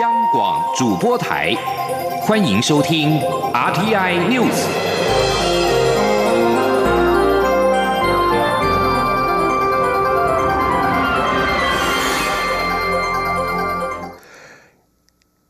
[0.00, 1.52] 央广主播台，
[2.20, 3.18] 欢迎收听
[3.52, 4.66] RTI News。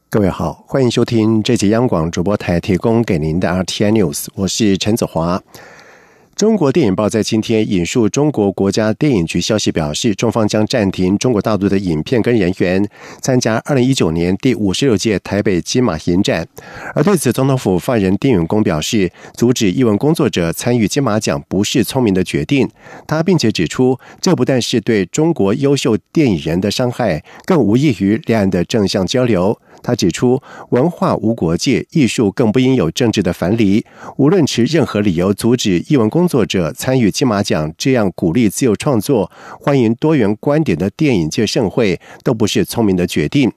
[0.08, 5.42] 各位好，欢迎收听这节央广主播台提供给您的 RTI News，我是陈子华。
[6.38, 12.88] 中国电影报在今天引述中国国家电影局消息表示，中方将暂停中国大陆的影片跟人员
[13.20, 16.46] 参加二零一九年第五十六届台北金马影展。
[16.94, 22.70] 而对此，总统府发言人丁永功表示，阻止译文工作者参与金马奖不是聪明的决定。
[23.08, 29.60] 他并且指出，这不但是对中国优秀电影人的伤害，更无异于两岸的正向交流。
[29.82, 33.84] 他指出，文化无国界，艺术更不应有政治的藩篱。
[34.16, 43.50] 无论持任何理由阻止艺文工作者参与金马奖这样鼓励自由创作、欢迎多元观点的电影界盛会，都不是聪明的决定。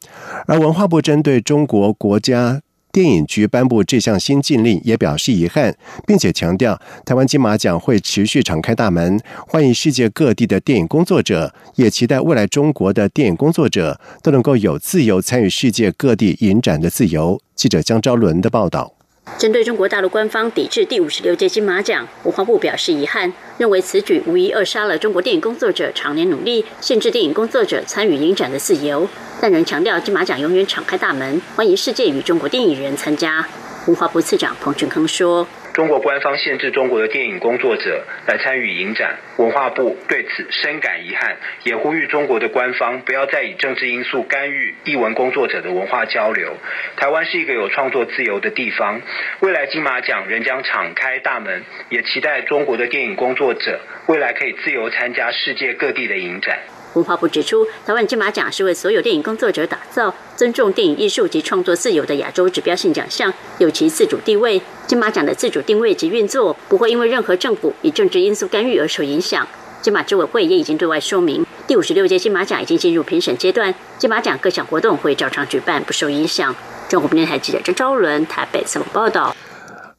[0.47, 2.61] 而文化部针对中国国家。
[2.91, 5.75] 电影局颁布这项新禁令，也表示遗憾，
[6.06, 17.42] 并且强调，台湾金马奖会持续敞开大门，欢迎世界各地的电影工作者，也期待未来中国的电影工作者都能够有自由参与世界各地影展的自由。
[17.56, 19.00] 记者江昭伦的报道。
[19.37, 29.07] 针对中国大陆官方抵制第五十六届金马奖，文化部表示遗憾，认为此举无疑扼杀了中国电影工作者常年努力，限制电影工作者参与影展的自由。
[29.41, 33.43] 但仍强调金马奖永远敞开大门，欢迎世界与中国电影人参加。
[33.87, 35.47] 文化部次长彭俊康说。
[35.73, 46.58] 中国官方限制中国的电影工作者来参与影展，文化部对此深感遗憾，也呼吁中国的官方不要再以政治因素干预艺文工作者的文化交流。
[46.97, 49.02] 台湾是一个有创作自由的地方，
[49.39, 56.59] 未来金马奖仍将敞开大门，也期待中国的电影工作者未来可以自由参加世界各地的影展。
[56.94, 64.61] 文化部指出，台湾金马奖是为所有电影工作者打造尊重电影艺术及创作自由的亚洲指标性奖项，有其自主地位。
[64.88, 69.48] 金马奖的自主定位及运作不会因为任何政府以政治因素干预而受影响。
[69.82, 76.54] 金马执委会也已经对外说明，第五十六届金马奖已经进入评审阶段，金马奖各项活动会照常举办，不受影响。
[76.89, 79.36] 中国电台记者张昭伦台北采访报道。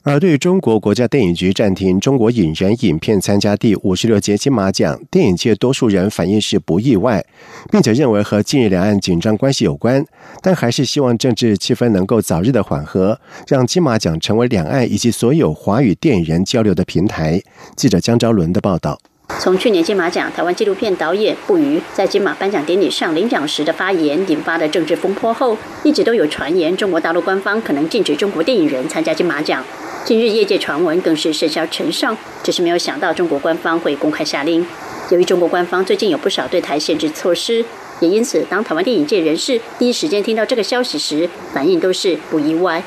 [0.05, 7.25] 而对于中国国家电影局暂停中国影人影片参加第五十六届金马奖，电影界多数人反映是不意外，
[7.71, 10.05] 并且认为和近日两岸紧张关系有关，
[10.41, 17.41] 但还是希望政治气氛能够早日的缓和，让金马奖成为两岸以及所有华语电影人交流的平台。
[17.77, 18.99] 记者江昭伦的报道。
[19.41, 29.65] 从去年金马奖台湾纪录片导演不渝在金马颁奖典礼上领奖时的发言引发的政治风波后，一直都有传言中国大陆官方可能禁止中国电影人参加金马奖。
[30.04, 34.65] 近日，业界传闻更是甚嚣尘上，只是没有想到中国官方会公开下令。
[35.10, 37.65] 由于中国官方最近有不少对台限制措施，
[38.00, 42.82] 也因此，当台湾电影界人士第一时间听到这个消息时，反应都是不意外。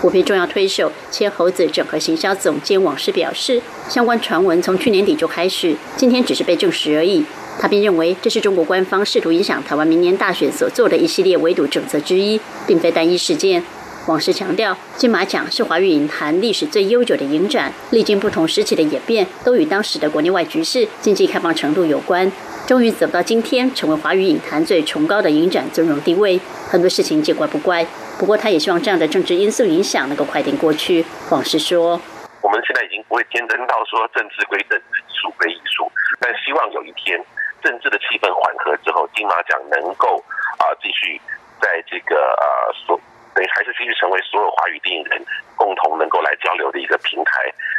[0.00, 7.22] 国片重要推手、切猴子整合行销总监王师表示，相关传闻从去年底就开始，今天只是被证实而已。
[7.58, 13.62] 他并认为，这是中国官方试图影响台湾明年大选所做的一系列围堵政策之一，并非单一事件。
[14.06, 22.32] 王石强调，金马奖是华语影坛历史最悠久的影展，历经不同时期的演变，都与当时的国内外局势、经济开放程度有关。
[22.66, 26.40] 终于走到今天，成为华语影坛最崇高的影展尊荣地位。
[26.70, 27.84] 很多事情见怪不怪，
[28.20, 31.02] 不过他也希望这样的政治因素影响能够快点过去。
[31.30, 31.98] 往事说
[32.44, 37.18] ：“我们现在已经不会天真到说政治归政治，艺术归艺术，但希望有一天
[37.64, 40.22] 政治的气氛缓和之后，金马奖能够
[40.60, 41.18] 啊继续
[41.62, 42.44] 在这个呃
[42.86, 43.00] 所。”
[43.32, 45.24] 对，还是继续成为所有华语电影人
[45.56, 47.30] 共同能够来交流的一个平台。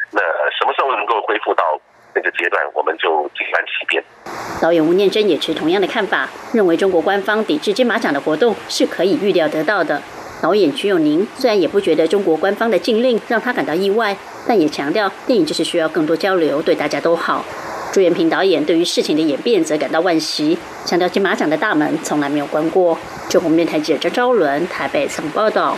[0.09, 0.21] 那
[0.57, 1.63] 什么时候能够恢复到
[2.15, 4.01] 那个阶段，我们就静观其变。
[4.61, 10.01] 导演吴念真也持同样的看法，认为中国官方抵制金马奖的活动是可以预料得到的。
[10.41, 17.45] 导演瞿永宁虽然也不觉得中国官方的禁令让他感到意外，但也强调电影就是需要更多交流，对大家都好。
[17.93, 22.97] 朱元平导演对于事情的演变则感到惋惜，强调金马奖的大门从来没有关过。
[23.29, 25.77] 中国电台记者张昭伦台北曾报道。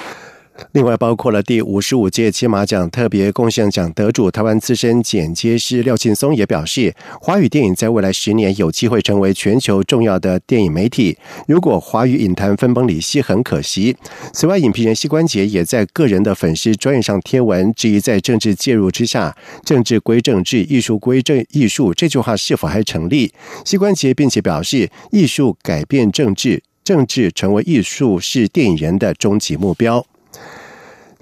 [0.73, 11.15] 另外，包括了第五十五届金马奖特别贡献奖得主台湾资深剪接师廖庆松也表示，华语电影在未来十年有机会成为全球重要的电影媒体。
[11.47, 13.95] 如果华语影坛分崩离析，很可惜。
[14.33, 23.31] 此外，影评人膝关节也在个人的粉丝专业上贴文，质疑在政治介入之下，“政治归政治，艺术归政艺术”这句话是否还成立？
[23.63, 30.03] 膝关节并且表示，艺术改变政治，政治成为艺术是电影人的终极目标。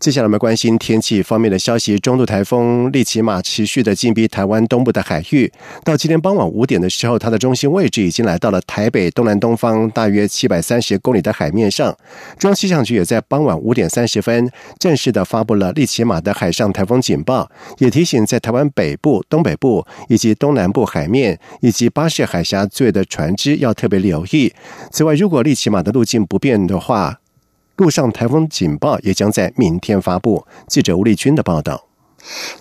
[0.01, 1.95] 接下来我们关心天气方面的消息。
[1.99, 5.53] 中度台风利奇马持续的进逼台湾东部的海域，
[5.83, 11.95] 到今天傍晚五点的时候，它的中心位置已经来到了台北东南东方大约七百三十公里的海面上。
[12.39, 14.49] 中央气象局也在傍晚五点三十分
[14.79, 24.51] 正式的发布了利奇马的海上台风警报，也提醒在台湾北部、东北部以及东南部海面以及巴士海峡最的船只要特别留意。
[24.91, 27.19] 此外，如果利奇马的路径不变的话，
[27.81, 30.45] 陆上台风警报也将在明天发布。
[30.67, 31.90] 记者吴丽君的报道。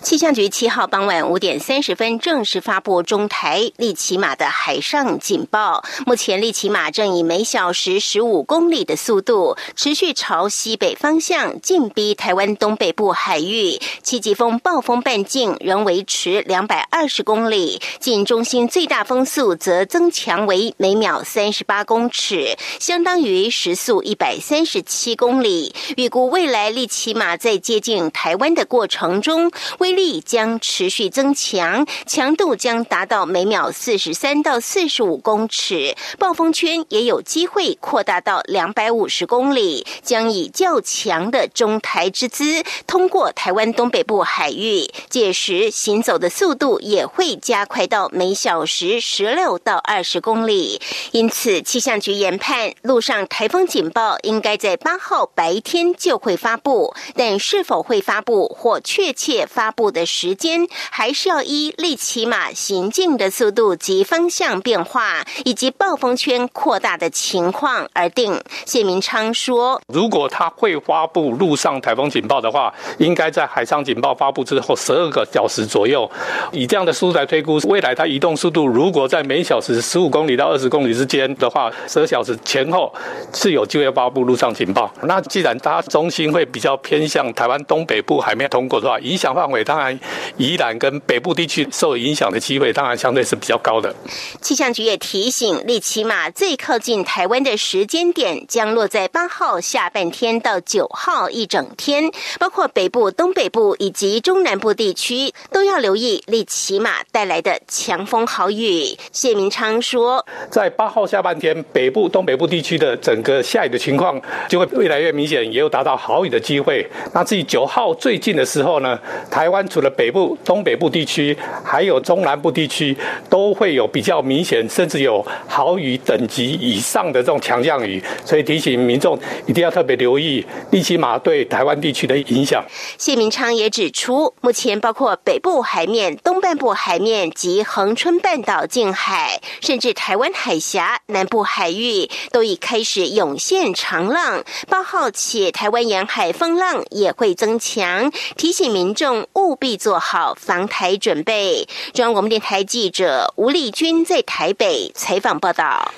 [0.01, 5.83] 气象局七号傍晚五点三十分正式发布中台利奇马的海上警报。
[6.05, 13.79] 目前利奇马正以每小时十五公里的速度，持续朝西北方向进逼台湾东北部海域。
[14.01, 25.73] 七级风暴风半径仍维持两百二十公里，近中心最大风速则增强为每秒三十八公尺，相当于时速一百三十七公里。
[25.97, 29.50] 预估未来利奇马在接近台湾的过程中。
[29.79, 50.81] 威力将持续增强，强度将达到每秒四十三到四十五公尺，暴风圈也有机会扩大到两百五十公里，将以较强的中台之姿通过台湾东北部海域，届时行走的速度也会加快到每小时十六到二十公里。
[51.11, 59.40] 因此，气象局研判，陆上台风警报应该在八号白天就会发布，但是否会发布或确切？
[59.45, 68.39] 发布的时间还是要依利奇马行进的速度及方向变化，以及暴风圈扩大的情况而定。
[68.65, 76.09] 谢明昌说：“如果他会发布陆上台风警报的话，应该在海上警报发布之后十二个小时左右。
[76.51, 82.93] 以这样的速度来推估，未来它移动速度如果在每小时十五公里到二十公里之间的话，十二小时前后
[83.33, 84.91] 是有机会发布陆上警报。
[85.03, 89.97] 那既然它中心会比较偏向台湾东北部海面通过的话，影响。”范围当然，
[90.37, 93.93] 宜兰跟北部地区受影响的机会当然相对是比较高的。
[94.41, 108.97] 气象局也提醒，利奇马最靠近台湾的时间点将落在八号下半天到九号一整天，包括北部、东北部以及中南部地区都要留意利奇马带来的强风豪雨。
[109.11, 116.87] 谢明昌说，在八号下半天，北部、东北部地区的整个下雨的情况就会越来越明显，也有达到豪雨的机会。
[117.13, 118.99] 那至于九号最近的时候呢？
[119.29, 122.97] 台湾除了北部、东北部地区，还有中南部地区，
[123.29, 132.63] 都会有比较明显，甚至有豪雨等级以上的这种强降雨，所以提醒民众一定要特别留意利奇马对台湾地区的影响。
[132.97, 144.43] 谢明昌也指出，目前包括北部海面、东半部海面及恒春半岛近海，甚至台湾海峡南部海域，都已开始涌现长浪。
[144.67, 149.25] 八号起，台湾沿海风浪也会增强，提醒民众。
[149.35, 151.69] 务必做好防台准备。
[151.93, 155.93] 中央广播电台记者吴丽君在台北采访报道。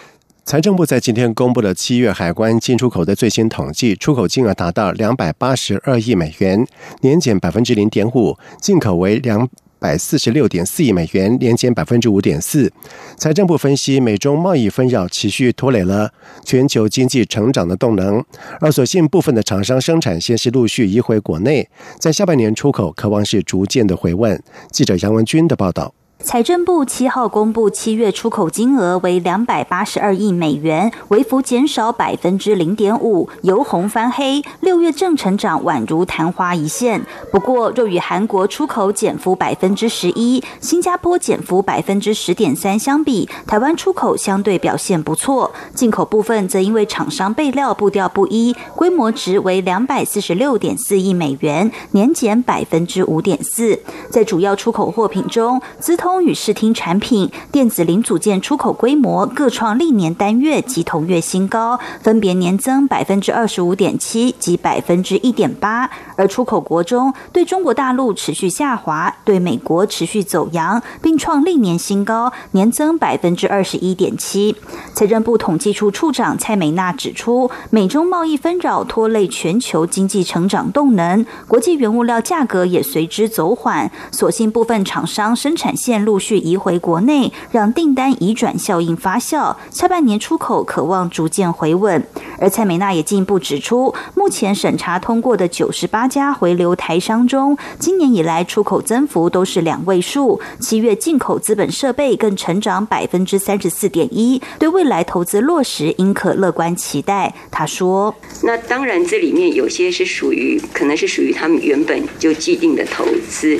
[0.45, 6.67] 财政部在今天公布了七月海关进出口的最新统计，出口金额达到两百八十二亿美元，
[7.01, 9.49] 年减百分之零点五，进口为两。
[9.83, 12.71] 百四十六点四亿美元，年减百分之五点四。
[13.17, 16.09] 财政部分析，美中贸易纷扰持续拖累了
[16.45, 18.23] 全球经济成长的动能，
[18.61, 21.67] 而所幸部分的厂商生产线是陆续移回国内，
[21.99, 24.41] 在下半年出口渴望是逐渐的回稳。
[24.71, 25.93] 记者杨文军的报道。
[26.23, 34.41] 财政部七号公布，七月出口金额为两百八十二亿美元，微幅减少百分之零点五，由红翻黑。
[34.61, 37.05] 六月正成长宛如昙花一现。
[37.29, 45.51] 不过，若与韩国出口减幅百分之十一、新加坡减幅百分之十点三相比，台湾出口相对表现不错。
[45.75, 53.77] 进口部分则因为厂商备料步调不一，规模值为两百四十六点四亿美元，年减百分之五点四。
[54.09, 56.12] 在主要出口货品中，资通。
[56.13, 65.89] 风与视听产品、电子零组件出口规模各创历年单月及同月新高，分别年增百分之二十五点七及百分之一点八。
[66.15, 74.55] 而出口国中，对中国大陆持续下滑，对美国持续走扬，并创历年新高，年增百分之二十一点七。
[74.93, 83.89] 财政部统计处处长蔡美娜指出，美中贸易纷扰拖累全球经济成长动能，国际原物料价格也随之走缓。
[84.11, 86.02] 所幸部分厂商生产线。
[86.03, 92.05] 陆续移回国内，让订单移转效应发酵，下半年出口可望逐渐回稳。
[92.39, 107.33] 而蔡美娜也进一步指出，目前审查通过的九十八家回流台商中，今年以来出口增幅都是两位数，七月进口资本设备更成长百分之三十四点一，对未来投资落实应可乐观期待。
[107.49, 113.59] 他说：“那当然，这里面有些是属于，可能是属于他们原本就既定的投资。”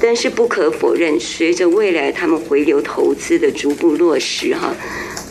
[0.00, 4.74] 但是不可否认，随着未来他们回流投资的逐步落实，哈，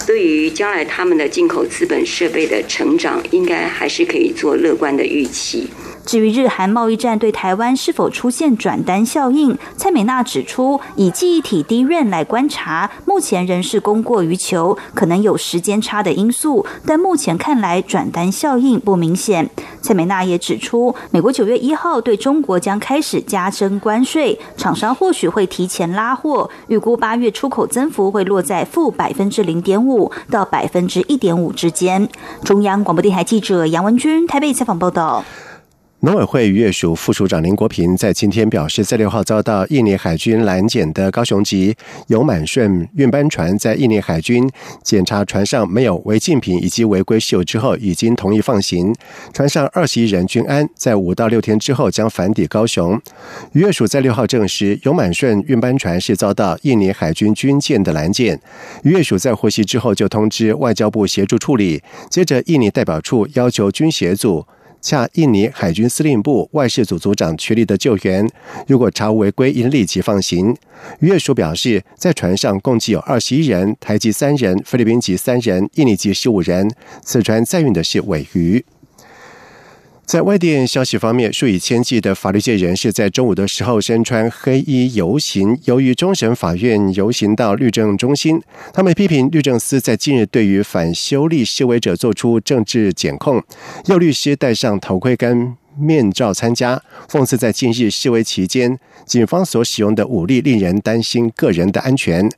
[0.05, 5.67] 对于将来他们的进口资本设备的成长，应该还是可以做乐观的预期。
[6.07, 19.49] 至于日韩贸易战对台湾是否出现转单效应，蔡美娜指出，以记忆体低润来观察，目前仍是供过于求，可能有时间差的因素，但目前看来转单效应不明显。
[19.81, 32.07] 蔡美娜也指出，美国九月一号对中国将开始加征关税，厂商或许会提前拉货，预估八月出口增幅会落在负百分之零点五到百分之一点五之间。
[32.45, 35.25] 中央广播电台记者杨文君台北采访报道。
[36.01, 41.75] 农委会渔业署副署长林国平在今天表示，在六号遭到印尼海军拦检的高雄籍
[42.05, 44.47] 游满顺运班船，在印尼海军
[44.83, 48.93] 检查船上没有违禁品以及违规事由之后，已经同意放行。
[49.33, 53.01] 船上二十一人均安，在五到六天之后将返抵高雄。
[53.53, 58.39] 渔业署在六号证实，游满顺运班船是遭到印尼海军军舰的拦检。
[58.83, 61.81] 渔业署在获悉之后，就通知外交部协助处理。
[62.11, 64.45] 接着，印尼代表处要求军协组。
[64.81, 68.29] 洽印尼海军司令部外事组组长全力的救援，
[68.67, 70.55] 如果查无违规，应立即放行。
[70.99, 76.69] 渔业署表示，在船上共计有二十一人，台籍三人，菲律宾籍三人，印尼籍十五人。
[77.01, 78.63] 此船载运的是尾鱼。
[80.07, 88.41] 在外电消息方面，数以千计的法律界人士在中午的时候身穿黑衣游行，由于终审法院游行到律政中心，
[88.73, 93.43] 他们批评律政司在近日对于反修例示威者做出政治检控，
[93.87, 102.29] 要律师戴上头盔跟面罩参加，讽刺在近日示威期间，警方所使用的武力令人担心个人的安全。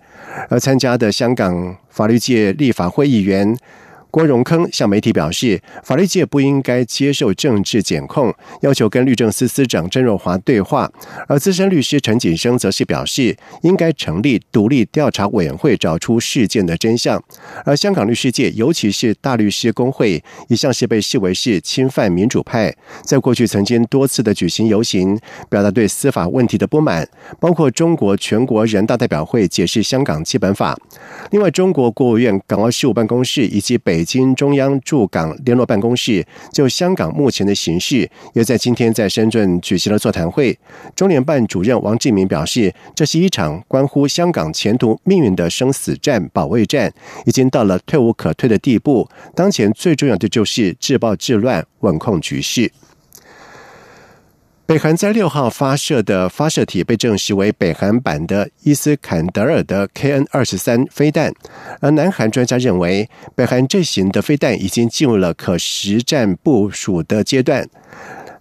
[0.49, 3.55] 而参加的香港法律界立法会议员。
[4.11, 10.91] 郭荣铿向媒体表示，法律界不应该接受政治检控，要求跟律政司司长郑若华对话。
[11.27, 17.21] 而资深律师陈锦生则是表示，应该成立独立调查委员会，找出事件的真相。
[17.63, 27.07] 而香港律师界，尤其是大律师工会，一向是被视为是侵犯民主派，在过去曾经多次的举行游行，表达对司法问题的不满，
[27.39, 30.75] 包括中国全国人大代表会解释香港基本法。
[31.29, 40.57] 另外，中国国务院港澳事务办公室以及北北京中央驻港联络办公室就香港目前的形势，也在今天在深圳举行了座谈会。
[40.95, 46.89] 中联办主任王志明表示，这是一场关乎香港前途命运的生死战、保卫战，
[47.25, 49.05] 已经到了退无可退的地步。
[49.35, 52.71] 当前最重要的就是治暴治乱，稳控局势。
[54.69, 61.33] 北韩在六号发射的发射体被证实为北韩版的伊斯坎德尔的 KN 二十三飞弹，
[61.81, 67.67] 而南韩专家认为，北韩这型的飞弹已经进入了可实战部署的阶段。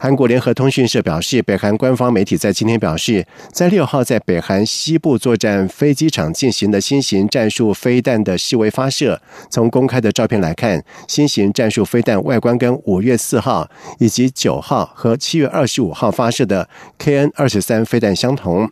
[0.00, 9.20] 韩国联合通讯社表示，北韩官方媒体在今天表示，在六号在北韩西部作战飞机场进行的新型战术飞弹的示威发射。
[9.50, 16.68] 从公开的照片来看，新型战术飞弹外观跟五月四号以及九号和七月二十五号发射的
[17.00, 18.70] KN 二十三飞弹相同。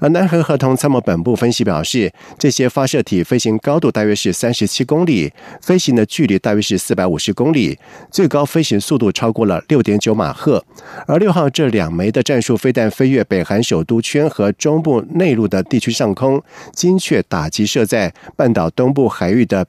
[0.00, 7.76] 而南韩合同参谋本部分析表示，这些发射体飞行高度大约是三十七公里，飞行的距离大约是四百五十公里，
[8.12, 10.64] 最高飞行速度超过了六点九马赫。
[11.06, 19.66] 而六号这两枚的战术飞弹飞越北韩首都圈和中部内陆的地区上空，精确打击设在半岛东部海域的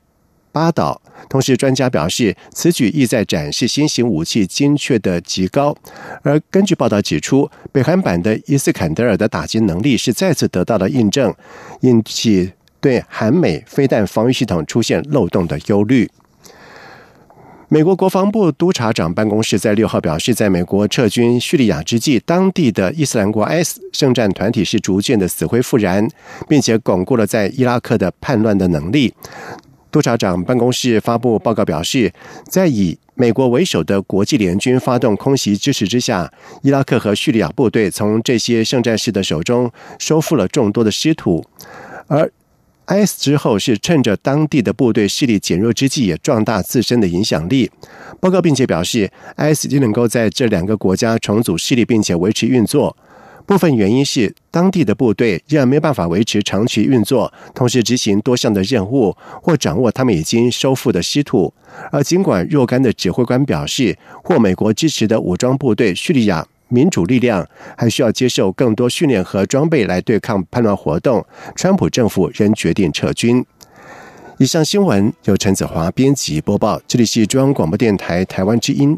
[0.51, 1.01] 八岛。
[1.29, 5.75] 同时，专家表示，此举意在展示新型武器精确的极高。
[6.23, 11.33] 而根据报道指出，北韩版的伊斯坎德尔的打击能力是再次得到了印证，
[11.81, 16.09] 引起对韩美飞弹防御系统出现漏洞的忧虑。
[17.71, 26.09] 美国国防部督察长办公室在六号表示，在美国撤军叙利亚之际，当地的伊斯兰国 S 圣战团体是逐渐的死灰复燃，
[26.47, 29.13] 并且巩固了在伊拉克的叛乱的能力。
[29.91, 32.11] 督察长办公室发布报告表示，
[32.47, 36.33] 在以美国为首的国际联军发动空袭支持之下，
[36.63, 41.45] 伊拉克和叙利亚部队从这些圣战士的手中收复了众多的失土，
[42.07, 42.31] 而。
[42.89, 47.69] IS 之后是趁着当地的部队势力减弱之际，也壮大自身的影响力。
[48.19, 52.97] 报告并且表示，IS 已经能够在这两个国家重组势力，并且维持运作。
[53.45, 61.51] 部分原因是当地的部队依然没办法维持长期运作，同时执行多项的任务或掌握他们已经收复的稀土。
[61.91, 67.45] 而尽管若干的指挥官表示，或美国支持的武装部队叙利亚民主力量
[67.77, 73.45] 还需要接受更多训练和装备来对抗叛乱活动，川普政府仍决定撤军。
[74.37, 78.97] 以上新闻由陈子华编辑播报，这里是中央广播电台台湾之音。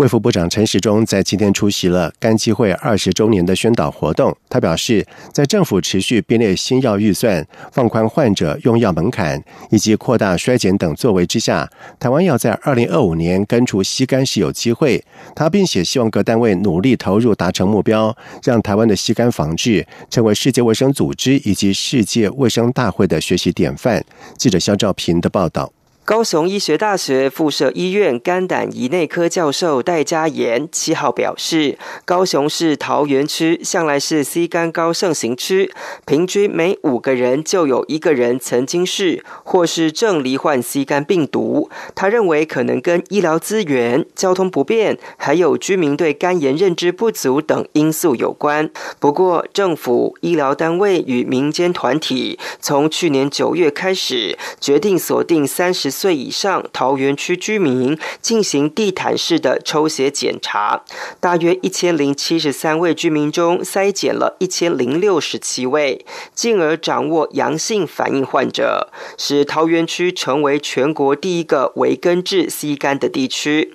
[0.00, 4.34] 卫副部长陈时中在今天出席了肝基会二十周年的宣导活动。
[4.48, 15.04] 他表示，在政府持续编列新药预算、放宽患者用药门槛以及扩大衰减等作为之下，台湾要在二零二五年根除吸肝是有机会。
[15.36, 24.02] 他并且希望各单位努力投入达成目标，让台湾的吸肝防治成为世界卫生组织以及世界卫生大会的学习典范。
[24.38, 25.70] 记者肖兆平的报道。
[26.10, 35.72] 高雄医学大学附设医院肝胆胰内科教授戴家炎七号表示，高雄市桃园区向来是 C 肝高盛行区，
[36.04, 41.70] 平均每五个人就有一个人曾经是或是正罹患 C 肝病毒。
[41.94, 48.68] 他认为可能跟医疗资源、交通不便，还有居民对肝炎认知不足等因素有关。
[48.98, 55.99] 不过，政府、医疗单位与民间团体从去年九月开始，决定锁定三十。
[56.00, 60.82] 岁以上桃园区居民进行地毯式的抽血检查，
[61.20, 68.88] 大约一千零七十三位居民中筛检了一千零六十七位，进而掌握阳性反应患者，
[69.18, 73.74] 使桃园区成为全国第一个为根治 C 肝的地区。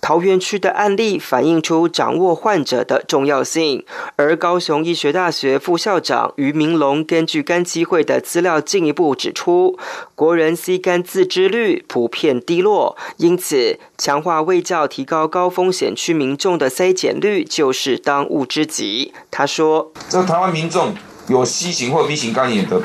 [0.00, 3.84] 桃园区的案例反映出掌握患者的重要性，
[4.16, 9.78] 而高雄医学大学副校长于明龙根据肝基会的资料进一步指出，
[10.14, 11.65] 国人 C 肝自知率。
[11.88, 19.12] 普遍低落，因此强化卫教，提高高风险区民众的筛检率，就是当务之急。
[19.30, 20.94] 他说：“这台湾民众
[21.28, 22.80] 有 C 型或 B 型肝炎的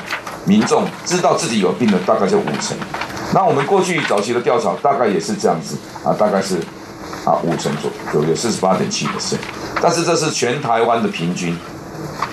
[0.46, 2.76] 民众，知道自己有病的大概就五成。
[3.34, 6.56] 那我们过去早期的调查大概也是这样子啊，大概是
[7.26, 9.38] 啊五成左右，有四十八点七的是。
[9.82, 11.58] 但是这是全台湾的平均，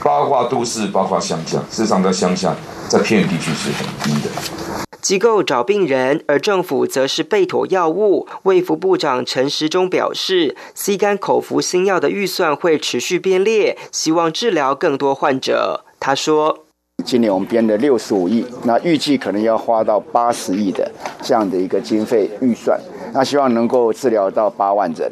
[0.02, 1.58] 包括都市，包括乡下。
[1.70, 2.54] 事实上，在乡下，
[2.88, 4.30] 在偏远地区是很低的。”
[5.08, 8.28] 机构找病人，而政府则是备妥药物。
[8.42, 15.82] 卫福部长陈时中表示，C 肝口服新药的预算会持续编列，希望治疗更多患者。
[15.98, 16.66] 他说
[17.06, 20.92] ：“今年我们编了六十五亿，那预计可能要花到八十亿的
[21.22, 22.78] 这样的一个经费预算，
[23.14, 25.10] 那希望能够治疗到八万人。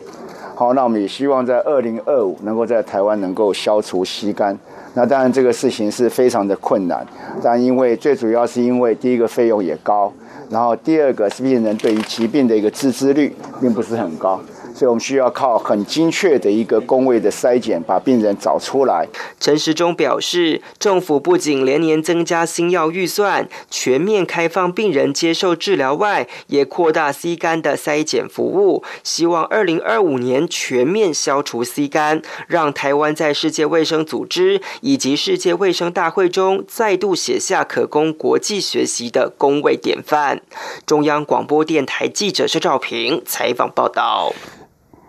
[0.55, 4.59] 好，那我们也希望在二零二五能够在台湾能够消除吸肝。”
[4.97, 7.07] 那当然，这个事情是非常的困难，
[7.43, 10.11] 但因为最主要是因为第一个费用也高，
[10.49, 14.41] 然后第二个是病人对于疾病的一个自知率并不是很高。
[14.77, 19.09] 所以我们需要靠很精确的一个工位的筛检，把病人找出来。
[19.41, 40.43] 陈时中表示，政府不仅连年增加新药预算，全面开放病人接受治疗外，也扩大 C 肝的筛检服务，希望二零二五年全面消除 C 肝，让台湾在世界卫生组织以及世界卫生大会中再度写下可供国际学习的工位典范。
[40.85, 44.35] 中央广播电台记者施兆平采访报道。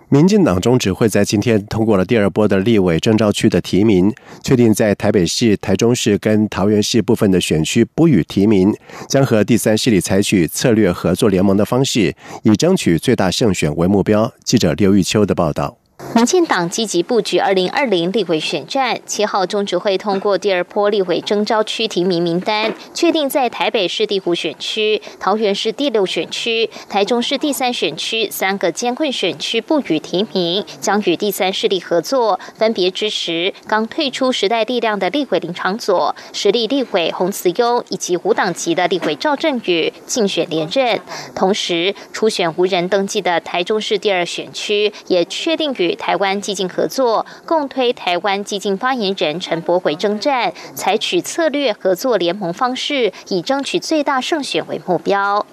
[0.09, 4.09] 民进党中指会在今天通过了第二波的立委征召区的提名，
[4.41, 8.73] 确定在台北市、台中市跟桃园市部分的选区不予提名，
[9.09, 14.31] 将和第三势力采取策略合作联盟的方式，以争取最大胜选为目标。
[14.45, 15.77] 记者刘玉秋的报道。
[16.15, 40.99] 民进党积极布局二零二零立委选战，七号中执会通过第二波立委征召区提名名单，确定在台北市地湖选区、桃园市第六选区、台中市第三选区三个监困选区不予提名，将与第三势力合作，分别支持刚退出时代力量的立委林长佐、实力立委洪慈优以及无党籍的立委赵振宇竞选连任。
[41.33, 45.86] 同时，初选无人登记的台中市第二选区也确定与。
[45.87, 55.45] 与台湾激进合作，共推台湾激进发言人陈柏回征战，采取策略合作联盟方式，以争取最大胜选为目标。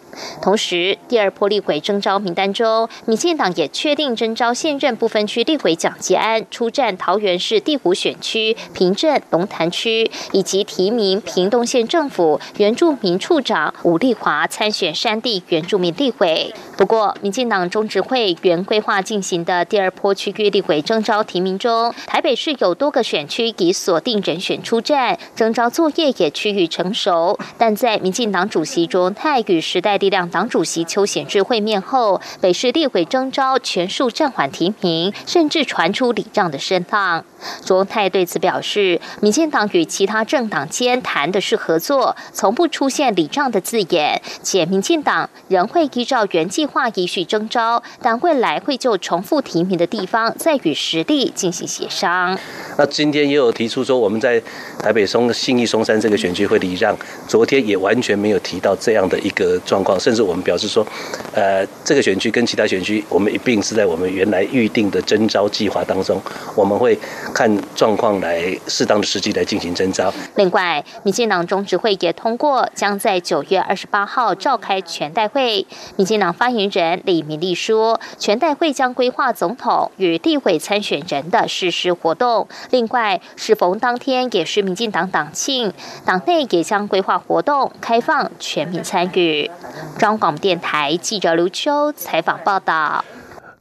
[0.42, 16.52] 同时，第二波立委征召名单中，民进党也确定征召现任不分区立委蒋吉安出战桃园市地湖选区、平镇龙潭区，以及提名屏东县政府原住民处长吴立华参选山地原住民立委。
[16.76, 27.38] 不过，民进党中执会原规划进行的第二波区域立委征召提名中，台北市有多个选区已锁定人选出战，征召作业也趋于成熟。
[27.56, 37.24] 但在民进党主席卓泰与时代力量党主席邱显智会面后，北市立委征召全数暂缓提名，甚至传出礼让的声浪。
[37.64, 52.38] 卓泰对此表示，民进党与其他政党间谈的是合作，从不出现礼让的字眼，且民进党仍会依照原计划继续征召，但未来会就重复提名的地方再与实力进行协商。
[52.76, 54.42] 那今天也有提出说，我们在
[54.78, 56.96] 台北松信义松山这个选区会礼让，
[57.28, 60.86] 昨天也完全没有提到这样的一个状况，甚至我们表示说，
[61.32, 66.20] 呃，这个选区跟其他选区，我们一并是在我们原来预定的征召计划当中，
[66.54, 66.98] 我们会
[67.34, 70.10] 看状况来适当的时机来进行征召。
[70.36, 75.66] 另外，民进党中执会也通过将在九月二十八号召开全代会。
[75.96, 82.46] 民进党发言人李明利说，全代会将规划总统与地委参选人的誓师活动。
[82.70, 85.72] 另外，适逢当天也是民进党党庆，
[86.04, 89.50] 党内也将规划活动，开放全民参与。
[89.98, 93.04] 中广电台记者刘秋采访报道。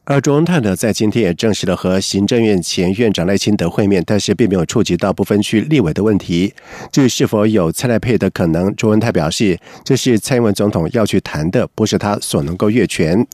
[0.05, 6.53] 而卓文泰呢，在今天也证实了和行政院前院长赖清德会面，但是并没有触及到不分区立委的问题。
[6.91, 13.25] 至于是否有蔡赖配的可能，卓文泰表示，这是蔡英文总统要去谈的，不是他所能够越权。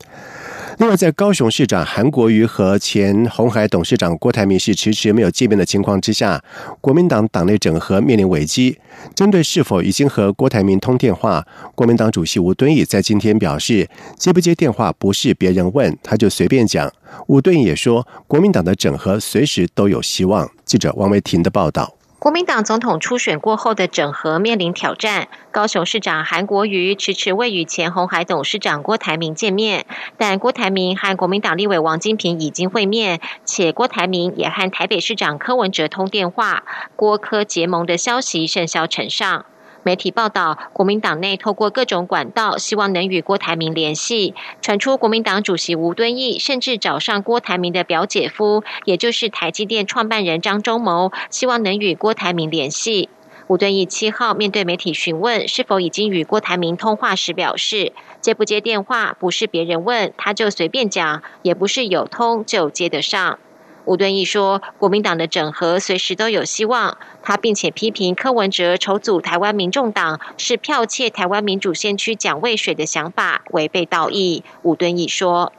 [0.80, 6.42] 另外，在高雄市长韩国瑜和前红海董事长郭台铭是迟迟没有见面的情况之下，
[6.80, 8.78] 国民党党内整合面临危机。
[9.14, 16.90] 针对是否已经和郭台铭通电话，国民党主席吴敦义在今天表示，接不接电话不是别人问，他就随便讲。
[17.26, 20.50] 吴敦义也说，国民党的整合随时都有希望。
[20.64, 21.94] 记者王维婷的报道。
[22.20, 29.86] 国民党总统初选过后的整合面临挑战，高雄市长韩国瑜迟迟未与前红海董事长郭台铭见面，
[30.18, 36.62] 但郭台铭和国民党立委王金平已经会面，且郭台铭也和台北市长柯文哲通电话，
[36.94, 39.46] 郭柯结盟的消息甚嚣尘上。
[39.82, 44.34] 媒体报道，国民党内透过各种管道，希望能与郭台铭联系。
[44.60, 53.08] 传出国民党主席吴敦义甚至找上郭台铭的表姐夫，也就是台积电创办人张忠谋，希望能与郭台铭联系。
[53.46, 63.38] 吴敦义七号面对媒体询问是否已经与郭台铭通话时表示，接不接电话不是别人问，他就随便讲，也不是有通就接得上。
[63.86, 74.42] 吴敦义说：“国民党的整合随时都有希望。”他并且批评柯文哲筹组台湾民众党是剽窃台湾民主先驱蒋渭水的想法，违背道义。
[74.62, 75.52] 吴敦义说：“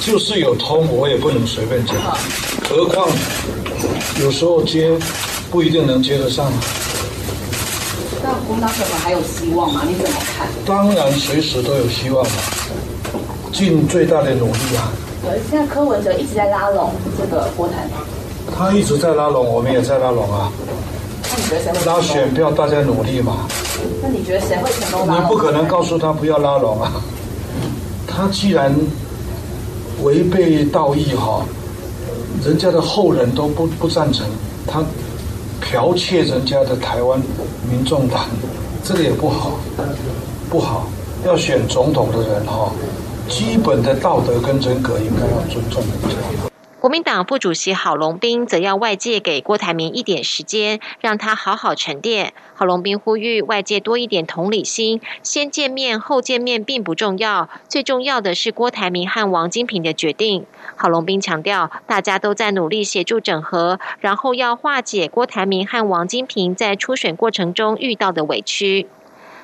[0.00, 1.96] 就是有通，我也不能随便讲。
[2.68, 3.08] 何况
[4.20, 4.96] 有时候接
[5.50, 6.50] 不一定能接得上。
[8.22, 9.82] 那国民党可能还有希望吗？
[9.86, 10.48] 你怎么看？
[10.64, 12.32] 当然，随时都有希望嘛，
[13.52, 14.92] 尽最大的努力啊。”
[15.50, 17.94] 现在柯文哲一直在拉拢这个郭台铭，
[18.58, 20.50] 他一直在拉拢，我们也在拉拢啊。
[21.22, 22.50] 那你觉得谁会拉选票？
[22.50, 23.46] 大家努力嘛。
[24.02, 25.14] 那你觉得谁会成功？
[25.14, 26.90] 你不可能告诉他不要拉拢啊。
[28.06, 28.74] 他既然
[30.02, 31.44] 违背道义哈，
[32.42, 34.26] 人家的后人都不不赞成，
[34.66, 34.82] 他
[35.60, 37.20] 剽窃人家的台湾
[37.70, 38.24] 民众党，
[38.82, 39.52] 这个也不好，
[40.48, 40.86] 不好。
[41.26, 42.72] 要选总统的人哈。
[43.28, 46.55] 基本的道德跟人格应该要尊重人家。
[46.86, 52.32] 国民党副主席郝龙斌则要外界给郭台铭一点时间，让他好好沉淀。
[52.54, 60.46] 郝龙斌呼吁外界多一点同理心，先见面后见面并不重要，最重要的是郭台铭和王金平的决定。
[60.76, 68.86] 郝龙斌强调，大家都在努力协助整合，然后要化解郭台铭和王金平在初选过程中遇到的委屈。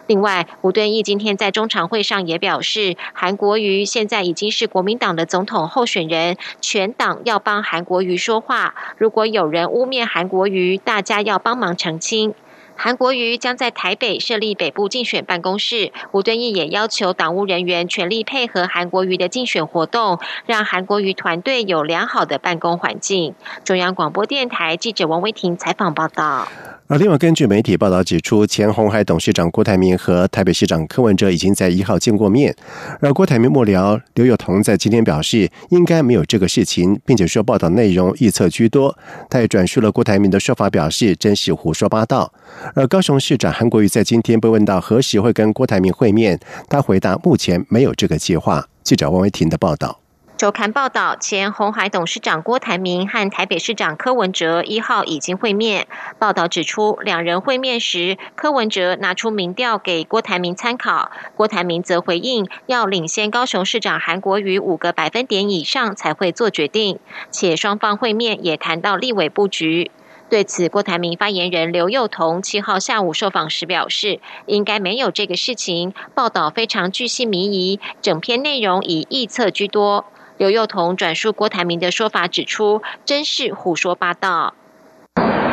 [0.06, 8.74] 另外，吴敦义今天在中常会上也表示，韩国瑜现在已经是国民党的总统候选人，全党要帮韩国瑜说话。
[8.98, 12.34] 如果有人污蔑韩国瑜，大家要帮忙澄清。
[12.74, 23.34] 韩国瑜将在台北设立北部竞选办公室，吴敦义也要求党务人员全力配合韩国瑜的竞选活动，让韩国瑜团队有良好的办公环境。
[23.62, 26.48] 中央广播电台记者王威婷采访报道。
[26.88, 32.54] 而另外，根据媒体报道指出，前红海董事长郭台铭和台北市长柯文哲已经在一号见过面。
[33.00, 38.94] 而郭台铭幕僚刘友彤在今天表示，应该没有这个事情，并且说报道内容臆测居多。
[39.30, 42.30] 他也转述了郭台铭的说法，表示真是胡说八道。
[42.74, 48.66] 而高雄市长韩国瑜在今天被问到何时会跟郭台铭会面，他回答目前没有这个计划。
[48.82, 50.01] 记者王维婷的报道。
[50.42, 55.86] 周刊报道，前红海董事长郭台铭和台北市长柯文哲一号已经会面。
[56.18, 66.98] 报道指出，两人会面时，柯文哲拿出民调给郭台铭参考，郭台铭则回应要领先高雄市长韩国瑜五个百分点以上才会做决定。
[67.30, 69.92] 且双方会面也谈到立委布局。
[70.28, 80.06] 对此，郭台铭发言人刘幼彤七号下午受访时表示，应该没有这个事情，报道非常具细靡遗，整篇内容以臆测居多。
[80.42, 84.54] 刘幼彤转述郭台铭的说法，指出真是胡说八道。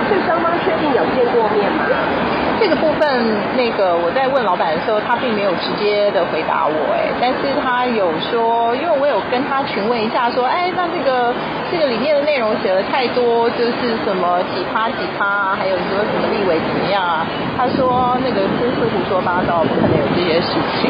[0.10, 1.86] 是双方确定有见过面吗？
[2.60, 3.06] 这个部分，
[3.56, 11.36] 那个我在问老板的时候，他并没有直接的回答我，哎，但是他有说，因为我有跟他询问一下，说，哎，那这个
[11.69, 17.28] 这个里面的内容写了太多，就是什么几趴几趴啊，还有说什么立委怎么样啊？
[17.56, 20.89] 他说那个真是胡说八道，不可能有这些事情。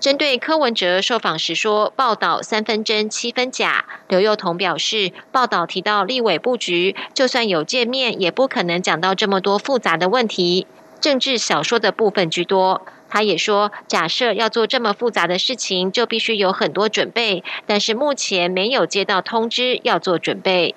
[0.00, 10.66] 针对柯文哲受访时说报道三分真七分假，刘幼彤表示，报道提到立委布局，就算有见面，也不可能讲到这么多复杂的问题，
[11.02, 12.80] 政治小说的部分居多。
[13.10, 20.74] 他也说，假设要做这么复杂的事情，就必须有很多准备，但是目前没有接到通知要做准备。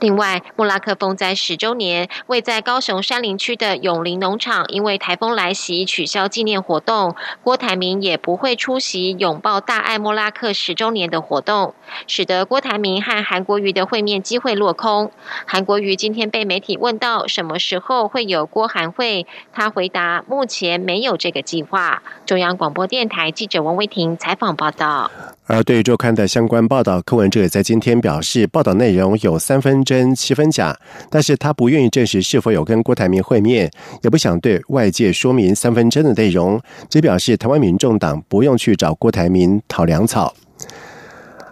[0.00, 11.74] 另外，莫拉克风灾十周年，位在高雄山林区的永林农场因为台风来袭取消纪念活动，郭台铭也不会出席拥抱大爱莫拉克十周年的活动，
[12.06, 15.10] 使得郭台铭和韩国瑜的会面机会落空。
[15.46, 22.02] 韩国瑜今天被媒体问到什么时候会有郭韩会，他回答目前没有这个计划。
[22.26, 25.10] 中央广播电台记者王威婷采访报道。
[25.46, 30.76] 而对周刊的相关报道，柯文哲在今天表示，报道内容有三分真七分假，
[31.08, 33.70] 但是他不愿意证实是否有跟郭台铭会面，
[34.02, 40.34] 也不想对外界说明三分真的内容，只表示台湾民众党不用去找郭台铭讨粮草。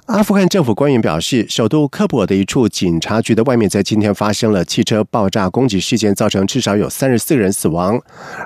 [0.07, 7.99] 阿富汗政府官员表示，首都喀布尔的一处警察局的外面在今天发生了汽车爆炸攻击事件，造成至少有三十四人死亡。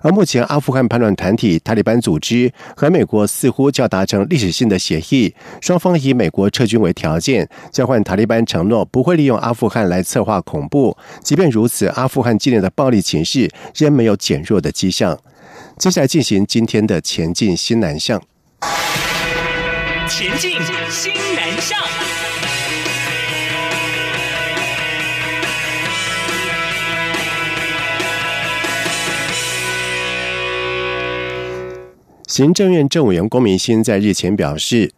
[0.02, 10.96] 而目前，阿富汗叛乱团体塔利班组织和美国似乎就要达成历史性的协议，双方以美国撤军为条件，交换塔利班承诺不会利用阿富汗来策划恐怖。
[11.24, 15.18] 即便如此，阿富汗今年的暴力情势仍没有减弱的迹象。
[15.76, 18.22] 接下来进行今天的前进新南向。
[20.08, 20.52] 前进
[20.88, 21.12] 新
[32.28, 34.92] 行政院政委员郭明星在日前表示，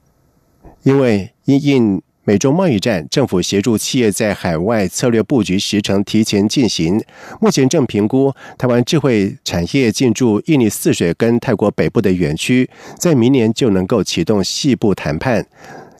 [0.82, 2.02] 因为因应。
[2.22, 7.02] 美中贸易战，政府协助企业在海外策略布局时程提前进行。
[7.40, 15.44] 目前正评估台湾智慧产业进驻印尼泗水跟泰国北部的园区，在明年就能够启动细部谈判。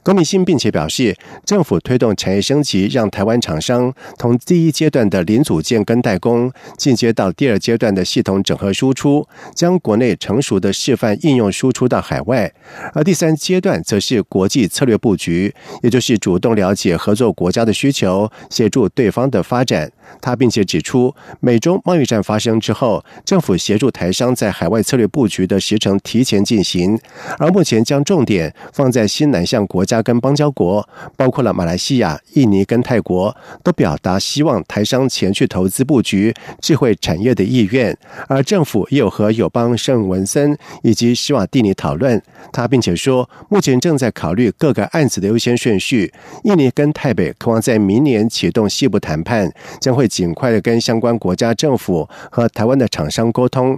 [0.03, 12.51] 高明鑫并且表示，政府推动产业升级，让台湾厂商从第一阶段的零组件跟代工，进阶到第二阶段的系统整合输出，将国内成熟的示范应用输出到海外。
[12.93, 19.91] 而第三阶段则是国际策略布局，也就是主动了解合作国家的需求，协助对方的发展。
[20.19, 26.99] 他并且指出，美中贸易战发生之后，政府协助台商在海外策略布局的时程提前进行，
[27.39, 37.97] 而目前将重点放在新南向国家跟邦交国，包括了马来西亚、印尼跟泰国，都表达希望台商前去投资布局智慧产业的意愿。
[38.27, 42.21] 而政府也有和友邦圣文森以及施瓦蒂尼讨论。
[42.51, 46.13] 他并且说，目前正在考虑各个案子的优先顺序。
[46.43, 50.00] 印尼跟台北渴望在明年启动西部谈判，将会。
[50.01, 53.77] 会尽快的跟相关国家政府和台湾的厂商沟通。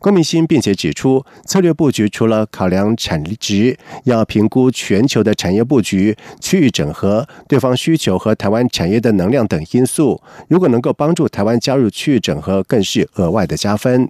[0.00, 10.20] 郭明星并且指出，策略布局除了考量产值，要评估全球的产业布局、区域整合、对方需求和台湾产业的能量等因素。
[10.46, 14.08] 如果能够帮助台湾加入区域整合，更是额外的加分。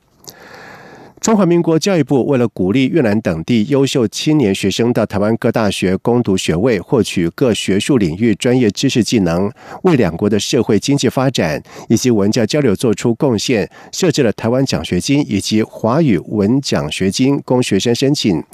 [1.24, 9.50] 中华民国教育部为了鼓励越南等地优秀青年学生到台湾各大学攻读学位，获取各学术领域专业知识技能，
[9.84, 18.44] 为两国的社会经济发展以及文教交流做出贡献，设置了台湾奖学金以及华语文奖学金供学生申请。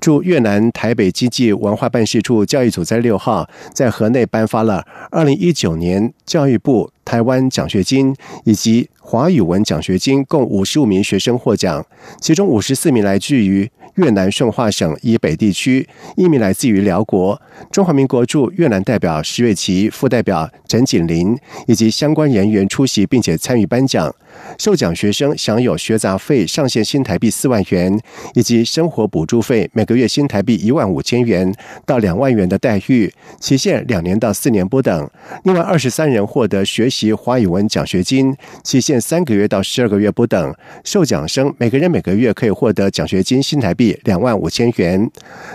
[0.00, 11.84] 驻越南台北经济文化办事处教育组在六号在河内颁发了二零一九年教育部台湾奖学金以及华语文奖学金，共五十五名学生获奖，
[12.20, 13.70] 其中五十四名来自于。
[13.96, 15.86] 越南顺化省以北地区，
[16.16, 17.38] 一名来自于辽国。
[17.70, 21.36] 中华民国驻越南代表石瑞琪、副代表陈锦林
[21.66, 24.10] 以及相关人员出席，并且参与颁奖。
[24.58, 27.98] 受奖学生享有学杂费上限新台币四万元，
[28.34, 35.10] 以及生活补助费每个月新台币一万五千元到两万元的待遇，期限两年到四年不等。
[35.44, 40.54] 另外，二十三人获得学习华语文奖学金，期限三个月到十二个月不等。
[40.84, 45.10] 受奖生每个人每个月可以获得奖学金新台币两万五千元。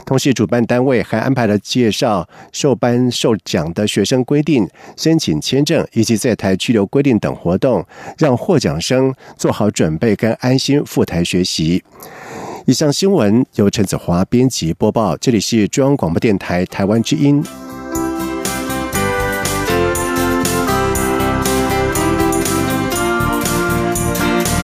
[0.06, 7.84] 同时，主办单位还安排了介绍受颁受奖的学生规定、申请签证以及在台居留规定等活动，
[8.18, 8.67] 让获奖。
[8.68, 11.82] 掌声做好准备，跟安心赴台学习。
[12.66, 17.42] 以上新闻由陈子华编辑播报，这里是中央广播电台台湾之音。